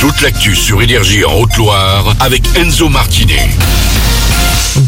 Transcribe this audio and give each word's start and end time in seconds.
toute 0.00 0.20
l'actu 0.20 0.54
sur 0.54 0.82
Énergie 0.82 1.24
en 1.24 1.34
Haute-Loire 1.34 2.14
avec 2.20 2.42
Enzo 2.56 2.88
Martinet. 2.88 3.48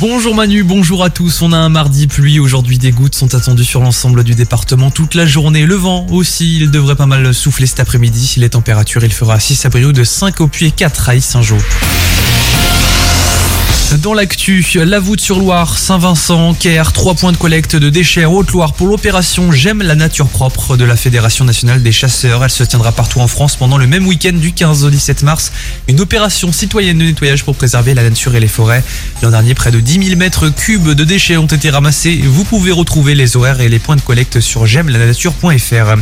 Bonjour 0.00 0.34
Manu, 0.34 0.64
bonjour 0.64 1.04
à 1.04 1.10
tous. 1.10 1.42
On 1.42 1.52
a 1.52 1.56
un 1.56 1.68
mardi 1.68 2.06
pluie. 2.06 2.40
Aujourd'hui, 2.40 2.78
des 2.78 2.90
gouttes 2.90 3.14
sont 3.14 3.34
attendues 3.34 3.64
sur 3.64 3.80
l'ensemble 3.80 4.24
du 4.24 4.34
département 4.34 4.90
toute 4.90 5.14
la 5.14 5.26
journée. 5.26 5.64
Le 5.64 5.76
vent 5.76 6.06
aussi, 6.10 6.56
il 6.56 6.70
devrait 6.70 6.96
pas 6.96 7.06
mal 7.06 7.32
souffler 7.34 7.66
cet 7.66 7.80
après-midi. 7.80 8.34
Les 8.38 8.50
températures, 8.50 9.04
il 9.04 9.12
fera 9.12 9.38
6 9.38 9.64
à 9.66 9.68
Brioude, 9.68 10.02
5 10.02 10.40
au 10.40 10.48
Puy 10.48 10.66
et 10.66 10.70
4 10.72 11.10
à 11.10 11.20
Saint-Jean. 11.20 11.58
Dans 13.94 14.14
l'actu, 14.14 14.66
la 14.74 14.98
voûte 14.98 15.20
sur 15.20 15.38
Loire, 15.38 15.78
Saint-Vincent, 15.78 16.54
Caire, 16.54 16.92
trois 16.92 17.14
points 17.14 17.30
de 17.30 17.36
collecte 17.36 17.76
de 17.76 17.88
déchets 17.88 18.24
en 18.24 18.32
Haute-Loire 18.32 18.72
pour 18.72 18.88
l'opération 18.88 19.52
J'aime 19.52 19.80
la 19.80 19.94
nature 19.94 20.26
propre 20.26 20.76
de 20.76 20.84
la 20.84 20.96
Fédération 20.96 21.44
nationale 21.44 21.82
des 21.84 21.92
chasseurs. 21.92 22.42
Elle 22.42 22.50
se 22.50 22.64
tiendra 22.64 22.90
partout 22.90 23.20
en 23.20 23.28
France 23.28 23.54
pendant 23.54 23.78
le 23.78 23.86
même 23.86 24.04
week-end 24.04 24.32
du 24.32 24.52
15 24.52 24.84
au 24.84 24.90
17 24.90 25.22
mars. 25.22 25.52
Une 25.86 26.00
opération 26.00 26.50
citoyenne 26.52 26.98
de 26.98 27.04
nettoyage 27.04 27.44
pour 27.44 27.54
préserver 27.54 27.94
la 27.94 28.02
nature 28.02 28.34
et 28.34 28.40
les 28.40 28.48
forêts. 28.48 28.82
L'an 29.22 29.30
dernier, 29.30 29.54
près 29.54 29.70
de 29.70 29.78
10 29.78 30.04
000 30.04 30.18
mètres 30.18 30.48
cubes 30.48 30.90
de 30.90 31.04
déchets 31.04 31.36
ont 31.36 31.46
été 31.46 31.70
ramassés. 31.70 32.20
Vous 32.24 32.44
pouvez 32.44 32.72
retrouver 32.72 33.14
les 33.14 33.36
horaires 33.36 33.60
et 33.60 33.68
les 33.68 33.78
points 33.78 33.96
de 33.96 34.00
collecte 34.00 34.40
sur 34.40 34.66
j'aime 34.66 34.88
la 34.88 34.98
nature.fr. 34.98 35.94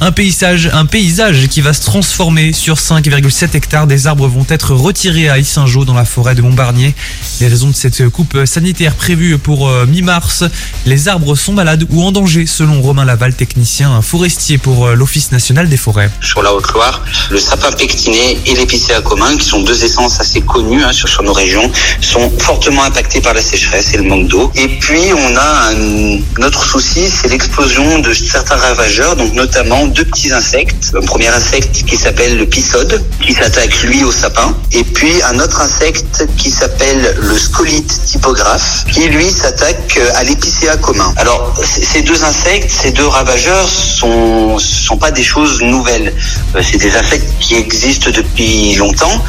Un 0.00 0.12
paysage, 0.12 0.70
un 0.72 0.86
paysage 0.86 1.46
qui 1.46 1.60
va 1.60 1.72
se 1.72 1.82
transformer 1.82 2.52
sur 2.52 2.74
5,7 2.76 3.56
hectares. 3.56 3.86
Des 3.86 4.08
arbres 4.08 4.26
vont 4.26 4.46
être 4.48 4.74
retirés 4.74 5.28
à 5.28 5.38
Issingeau 5.38 5.84
dans 5.84 5.94
la 5.94 6.04
forêt 6.04 6.34
de 6.34 6.42
Montbarnier. 6.42 6.94
Les 7.40 7.46
raisons 7.46 7.68
de 7.68 7.74
cette 7.74 8.08
coupe 8.08 8.36
sanitaire 8.46 8.96
prévue 8.96 9.38
pour 9.38 9.68
euh, 9.68 9.86
mi-mars, 9.86 10.42
les 10.86 11.06
arbres 11.06 11.36
sont 11.36 11.52
malades 11.52 11.86
ou 11.90 12.02
en 12.02 12.10
danger 12.10 12.46
selon 12.46 12.82
Romain 12.82 13.04
Laval, 13.04 13.32
technicien 13.32 14.02
forestier 14.02 14.58
pour 14.58 14.86
euh, 14.86 14.94
l'Office 14.94 15.30
national 15.30 15.68
des 15.68 15.76
forêts. 15.76 16.10
Sur 16.20 16.42
la 16.42 16.52
Haute-Loire, 16.52 17.04
le 17.30 17.38
sapin 17.38 17.70
pectiné 17.70 18.38
et 18.44 18.56
l'épicéa 18.56 19.02
commun, 19.02 19.36
qui 19.36 19.46
sont 19.46 19.62
deux 19.62 19.84
essences 19.84 20.18
assez 20.18 20.40
connues 20.40 20.82
hein, 20.82 20.92
sur, 20.92 21.22
nos 21.22 21.32
régions, 21.32 21.70
sont 22.00 22.28
fortement 22.40 22.82
impactés 22.82 23.20
par 23.20 23.34
la 23.34 23.42
sécheresse 23.42 23.94
et 23.94 23.98
le 23.98 24.02
manque 24.02 24.26
d'eau. 24.26 24.50
Et 24.56 24.66
puis 24.66 25.12
on 25.16 25.36
a 25.36 25.70
un 25.70 26.42
autre 26.42 26.64
souci, 26.64 27.08
c'est 27.08 27.28
l'explosion 27.28 28.00
de 28.00 28.12
certains 28.14 28.56
ravageurs, 28.56 29.14
donc 29.14 29.32
notamment 29.34 29.86
deux 29.86 30.04
petits 30.04 30.32
insectes. 30.32 30.92
Un 31.00 31.06
premier 31.06 31.28
insecte 31.28 31.84
qui 31.86 31.96
s'appelle 31.96 32.36
le 32.36 32.46
pisode, 32.46 33.00
qui 33.24 33.32
s'attaque 33.32 33.80
lui 33.82 34.02
au 34.02 34.10
sapin, 34.10 34.56
et 34.72 34.82
puis 34.82 35.22
un 35.22 35.38
autre 35.38 35.60
insecte 35.60 36.26
qui 36.36 36.50
s'appelle 36.50 37.14
le 37.28 37.38
scolite 37.38 38.00
typographe, 38.04 38.84
qui 38.90 39.08
lui 39.08 39.30
s'attaque 39.30 40.00
à 40.14 40.24
l'épicéa 40.24 40.76
commun. 40.76 41.12
Alors 41.16 41.54
ces 41.62 42.02
deux 42.02 42.24
insectes, 42.24 42.70
ces 42.70 42.90
deux 42.90 43.06
ravageurs 43.06 43.68
sont 43.68 44.58
sont 44.58 44.96
pas 44.96 45.10
des 45.10 45.22
choses 45.22 45.62
nouvelles. 45.62 46.14
Euh, 46.54 46.62
c'est 46.62 46.78
des 46.78 46.96
insectes 46.96 47.30
qui 47.40 47.54
existent 47.56 48.10
depuis 48.10 48.74
longtemps. 48.76 49.22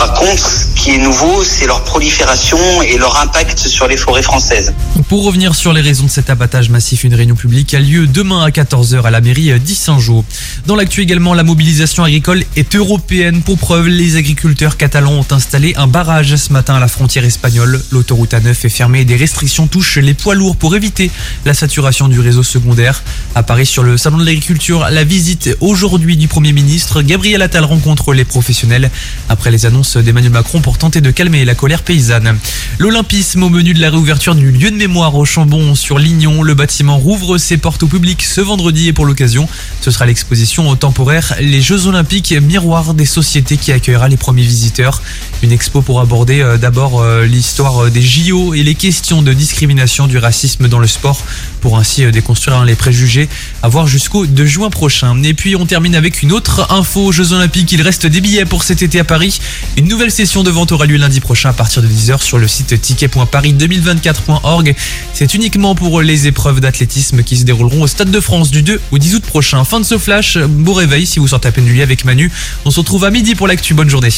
Par 0.00 0.14
contre, 0.14 0.48
ce 0.48 0.64
qui 0.76 0.92
est 0.92 0.98
nouveau, 0.98 1.44
c'est 1.44 1.66
leur 1.66 1.84
prolifération 1.84 2.56
et 2.80 2.96
leur 2.96 3.20
impact 3.20 3.58
sur 3.58 3.86
les 3.86 3.98
forêts 3.98 4.22
françaises. 4.22 4.72
Pour 5.10 5.24
revenir 5.24 5.54
sur 5.54 5.74
les 5.74 5.82
raisons 5.82 6.04
de 6.04 6.10
cet 6.10 6.30
abattage 6.30 6.70
massif, 6.70 7.04
une 7.04 7.14
réunion 7.14 7.34
publique 7.34 7.74
a 7.74 7.80
lieu 7.80 8.06
demain 8.06 8.42
à 8.42 8.48
14h 8.48 9.02
à 9.02 9.10
la 9.10 9.20
mairie 9.20 9.60
d'Issingeau. 9.60 10.24
Dans 10.64 10.74
l'actu 10.74 11.02
également, 11.02 11.34
la 11.34 11.42
mobilisation 11.42 12.02
agricole 12.02 12.44
est 12.56 12.74
européenne. 12.74 13.42
Pour 13.42 13.58
preuve, 13.58 13.88
les 13.88 14.16
agriculteurs 14.16 14.78
catalans 14.78 15.12
ont 15.12 15.34
installé 15.34 15.74
un 15.76 15.86
barrage 15.86 16.34
ce 16.34 16.50
matin 16.50 16.76
à 16.76 16.80
la 16.80 16.88
frontière 16.88 17.26
espagnole. 17.26 17.82
L'autoroute 17.90 18.32
A9 18.32 18.52
est 18.52 18.68
fermée 18.70 19.00
et 19.00 19.04
des 19.04 19.16
restrictions 19.16 19.66
touchent 19.66 19.98
les 19.98 20.14
poids 20.14 20.34
lourds 20.34 20.56
pour 20.56 20.74
éviter 20.76 21.10
la 21.44 21.52
saturation 21.52 22.08
du 22.08 22.20
réseau 22.20 22.42
secondaire. 22.42 23.02
À 23.34 23.42
Paris, 23.42 23.66
sur 23.66 23.82
le 23.82 23.98
salon 23.98 24.16
de 24.16 24.24
l'agriculture, 24.24 24.88
la 24.90 25.04
visite 25.04 25.54
aujourd'hui 25.60 26.16
du 26.16 26.26
Premier 26.26 26.54
ministre 26.54 27.02
Gabriel 27.02 27.42
Attal 27.42 27.64
rencontre 27.64 28.14
les 28.14 28.24
professionnels 28.24 28.90
après 29.28 29.50
les 29.50 29.66
annonces 29.66 29.89
d'Emmanuel 29.96 30.32
Macron 30.32 30.60
pour 30.60 30.78
tenter 30.78 31.00
de 31.00 31.10
calmer 31.10 31.44
la 31.44 31.54
colère 31.54 31.82
paysanne. 31.82 32.38
L'Olympisme 32.78 33.42
au 33.42 33.48
menu 33.48 33.74
de 33.74 33.80
la 33.80 33.90
réouverture 33.90 34.34
du 34.34 34.50
lieu 34.50 34.70
de 34.70 34.76
mémoire 34.76 35.14
au 35.14 35.24
Chambon 35.24 35.74
sur 35.74 35.98
Lignon. 35.98 36.42
Le 36.42 36.54
bâtiment 36.54 36.98
rouvre 36.98 37.38
ses 37.38 37.56
portes 37.56 37.82
au 37.82 37.86
public 37.86 38.22
ce 38.22 38.40
vendredi 38.40 38.88
et 38.88 38.92
pour 38.92 39.04
l'occasion, 39.04 39.48
ce 39.80 39.90
sera 39.90 40.06
l'exposition 40.06 40.74
temporaire 40.76 41.34
Les 41.40 41.60
Jeux 41.60 41.86
Olympiques 41.86 42.32
Miroir 42.32 42.94
des 42.94 43.06
sociétés 43.06 43.56
qui 43.56 43.72
accueillera 43.72 44.08
les 44.08 44.16
premiers 44.16 44.42
visiteurs. 44.42 45.02
Une 45.42 45.52
expo 45.52 45.82
pour 45.82 46.00
aborder 46.00 46.40
euh, 46.40 46.56
d'abord 46.56 47.00
euh, 47.00 47.24
l'histoire 47.26 47.90
des 47.90 48.02
JO 48.02 48.54
et 48.54 48.62
les 48.62 48.74
questions 48.74 49.22
de 49.22 49.32
discrimination 49.32 50.06
du 50.06 50.18
racisme 50.18 50.68
dans 50.68 50.78
le 50.78 50.86
sport 50.86 51.22
pour 51.60 51.78
ainsi 51.78 52.04
euh, 52.04 52.10
déconstruire 52.10 52.58
hein, 52.58 52.64
les 52.64 52.76
préjugés 52.76 53.28
à 53.62 53.68
voir 53.68 53.86
jusqu'au 53.86 54.26
2 54.26 54.46
juin 54.46 54.70
prochain. 54.70 55.22
Et 55.22 55.34
puis 55.34 55.56
on 55.56 55.66
termine 55.66 55.94
avec 55.94 56.22
une 56.22 56.32
autre 56.32 56.72
info 56.72 57.06
aux 57.06 57.12
Jeux 57.12 57.32
Olympiques. 57.32 57.72
Il 57.72 57.82
reste 57.82 58.06
des 58.06 58.20
billets 58.20 58.44
pour 58.44 58.62
cet 58.62 58.82
été 58.82 59.00
à 59.00 59.04
Paris. 59.04 59.40
Une 59.80 59.88
nouvelle 59.88 60.10
session 60.10 60.42
de 60.42 60.50
vente 60.50 60.72
aura 60.72 60.84
lieu 60.84 60.98
lundi 60.98 61.20
prochain 61.20 61.48
à 61.48 61.52
partir 61.54 61.80
de 61.80 61.88
10h 61.88 62.20
sur 62.20 62.36
le 62.36 62.46
site 62.46 62.78
ticket.paris2024.org. 62.82 64.76
C'est 65.14 65.32
uniquement 65.32 65.74
pour 65.74 66.02
les 66.02 66.26
épreuves 66.26 66.60
d'athlétisme 66.60 67.22
qui 67.22 67.38
se 67.38 67.44
dérouleront 67.44 67.80
au 67.80 67.86
Stade 67.86 68.10
de 68.10 68.20
France 68.20 68.50
du 68.50 68.60
2 68.60 68.78
au 68.90 68.98
10 68.98 69.14
août 69.14 69.22
prochain. 69.24 69.64
Fin 69.64 69.80
de 69.80 69.86
ce 69.86 69.96
flash, 69.96 70.36
beau 70.36 70.74
réveil 70.74 71.06
si 71.06 71.18
vous 71.18 71.28
sortez 71.28 71.48
à 71.48 71.52
peine 71.52 71.64
du 71.64 71.72
lit 71.72 71.80
avec 71.80 72.04
Manu. 72.04 72.30
On 72.66 72.70
se 72.70 72.78
retrouve 72.78 73.06
à 73.06 73.10
midi 73.10 73.34
pour 73.34 73.48
l'actu. 73.48 73.72
Bonne 73.72 73.88
journée. 73.88 74.10